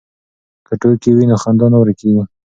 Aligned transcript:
که 0.65 0.73
ټوکې 0.81 1.11
وي 1.15 1.25
نو 1.29 1.35
خندا 1.43 1.67
نه 1.73 1.77
ورکېږي. 1.79 2.23